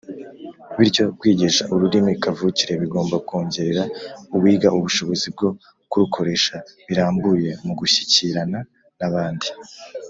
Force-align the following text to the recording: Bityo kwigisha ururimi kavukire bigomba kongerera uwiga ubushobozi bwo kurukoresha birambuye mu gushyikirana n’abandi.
Bityo 0.77 1.05
kwigisha 1.19 1.63
ururimi 1.73 2.13
kavukire 2.23 2.73
bigomba 2.81 3.15
kongerera 3.27 3.83
uwiga 4.35 4.67
ubushobozi 4.77 5.27
bwo 5.35 5.49
kurukoresha 5.89 6.55
birambuye 6.87 7.49
mu 7.65 7.73
gushyikirana 7.79 8.59
n’abandi. 8.99 9.47